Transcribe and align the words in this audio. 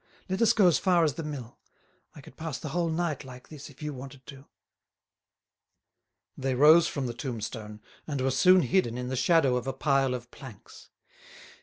"Let 0.27 0.41
us 0.41 0.51
go 0.53 0.65
as 0.65 0.79
far 0.79 1.03
as 1.03 1.13
the 1.13 1.21
mill. 1.21 1.59
I 2.15 2.21
could 2.21 2.35
pass 2.35 2.57
the 2.57 2.69
whole 2.69 2.89
night 2.89 3.23
like 3.23 3.49
this 3.49 3.69
if 3.69 3.83
you 3.83 3.93
wanted 3.93 4.25
to." 4.25 4.47
They 6.35 6.55
rose 6.55 6.87
from 6.87 7.05
the 7.05 7.13
tombstone, 7.13 7.81
and 8.07 8.19
were 8.19 8.31
soon 8.31 8.61
hidden 8.63 8.97
in 8.97 9.09
the 9.09 9.15
shadow 9.15 9.57
of 9.57 9.67
a 9.67 9.73
pile 9.73 10.15
of 10.15 10.31
planks. 10.31 10.89